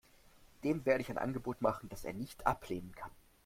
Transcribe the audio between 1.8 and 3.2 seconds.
das er nicht ablehnen kann.